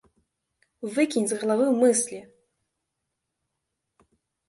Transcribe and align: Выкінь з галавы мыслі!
Выкінь 0.95 1.29
з 1.33 1.39
галавы 1.43 1.67
мыслі! 1.85 2.19